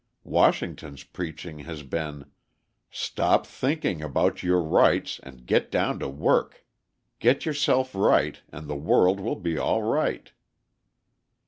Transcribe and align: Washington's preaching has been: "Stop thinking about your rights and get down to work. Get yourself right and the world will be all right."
Washington's 0.23 1.03
preaching 1.03 1.59
has 1.59 1.83
been: 1.83 2.25
"Stop 2.89 3.45
thinking 3.45 4.01
about 4.01 4.41
your 4.41 4.59
rights 4.59 5.19
and 5.21 5.45
get 5.45 5.69
down 5.69 5.99
to 5.99 6.09
work. 6.09 6.65
Get 7.19 7.45
yourself 7.45 7.93
right 7.93 8.41
and 8.51 8.67
the 8.67 8.75
world 8.75 9.19
will 9.19 9.35
be 9.35 9.59
all 9.59 9.83
right." 9.83 10.31